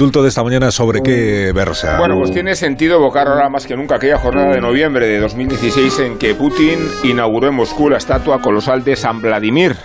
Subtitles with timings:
[0.00, 1.98] indulto de esta mañana sobre qué versa.
[1.98, 5.98] Bueno, pues tiene sentido evocar ahora más que nunca aquella jornada de noviembre de 2016
[5.98, 9.76] en que Putin inauguró en Moscú la estatua colosal de San Vladimir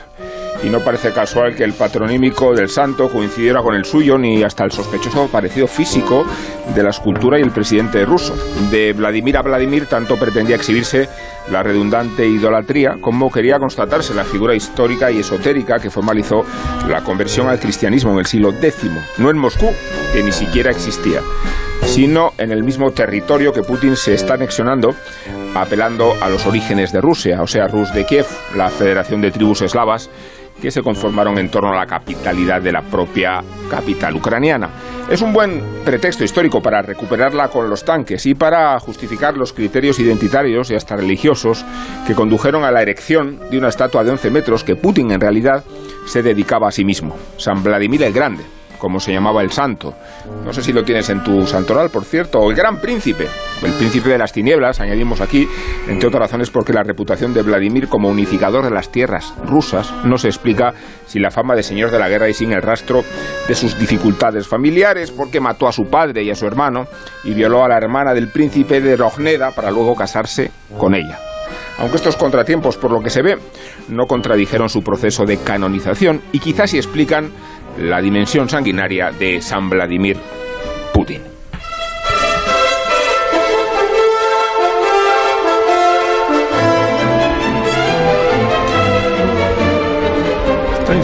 [0.65, 4.63] y no parece casual que el patronímico del santo coincidiera con el suyo ni hasta
[4.63, 6.26] el sospechoso parecido físico
[6.73, 8.35] de la escultura y el presidente ruso.
[8.72, 11.08] De Vladimir a Vladimir tanto pretendía exhibirse
[11.51, 16.44] la redundante idolatría como quería constatarse la figura histórica y esotérica que formalizó
[16.90, 19.72] la conversión al cristianismo en el siglo X, no en Moscú,
[20.13, 21.22] que ni siquiera existía
[21.86, 24.94] sino en el mismo territorio que Putin se está anexionando,
[25.54, 29.62] apelando a los orígenes de Rusia, o sea, Rus de Kiev, la Federación de Tribus
[29.62, 30.09] Eslavas,
[30.62, 34.70] que se conformaron en torno a la capitalidad de la propia capital ucraniana.
[35.09, 40.00] Es un buen pretexto histórico para recuperarla con los tanques y para justificar los criterios
[40.00, 41.66] identitarios y hasta religiosos
[42.08, 45.64] que condujeron a la erección de una estatua de 11 metros que Putin en realidad
[46.08, 48.55] se dedicaba a sí mismo, San Vladimir el Grande
[48.85, 49.95] como se llamaba el santo.
[50.45, 53.27] No sé si lo tienes en tu santoral, por cierto, o el gran príncipe,
[53.63, 55.47] el príncipe de las tinieblas, añadimos aquí,
[55.88, 60.19] entre otras razones porque la reputación de Vladimir como unificador de las tierras rusas no
[60.19, 60.75] se explica
[61.08, 63.03] sin la fama de señor de la guerra y sin el rastro
[63.47, 66.86] de sus dificultades familiares, porque mató a su padre y a su hermano
[67.23, 71.17] y violó a la hermana del príncipe de Rogneda para luego casarse con ella.
[71.77, 73.38] Aunque estos contratiempos, por lo que se ve,
[73.89, 77.31] no contradijeron su proceso de canonización y quizás sí explican
[77.78, 80.18] la dimensión sanguinaria de San Vladimir
[80.94, 81.34] Putin.